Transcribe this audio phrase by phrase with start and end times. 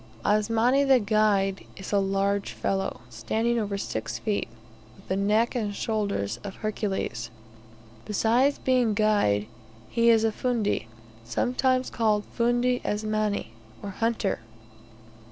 [0.25, 4.47] Asmani the guide is a large fellow, standing over six feet,
[4.95, 7.29] with the neck and shoulders of a Hercules.
[8.05, 9.45] Besides being guide,
[9.91, 10.87] he is a fundi,
[11.23, 13.49] sometimes called Fundi Asmani,
[13.83, 14.39] or hunter.